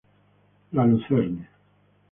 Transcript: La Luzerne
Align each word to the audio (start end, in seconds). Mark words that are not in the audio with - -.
La 0.71 0.83
Luzerne 0.87 1.45